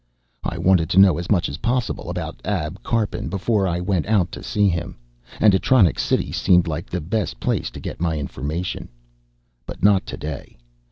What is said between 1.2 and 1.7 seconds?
much as